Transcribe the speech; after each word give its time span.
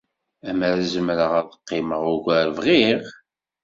Amer 0.49 0.75
zemreɣ 0.93 1.31
ad 1.39 1.49
qqimeɣ 1.59 2.03
ugar, 2.13 2.47
bɣiɣ. 2.57 3.01